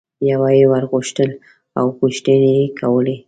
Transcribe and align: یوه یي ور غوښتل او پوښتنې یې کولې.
یوه 0.31 0.49
یي 0.57 0.65
ور 0.71 0.83
غوښتل 0.91 1.31
او 1.79 1.85
پوښتنې 1.99 2.49
یې 2.59 2.65
کولې. 2.79 3.15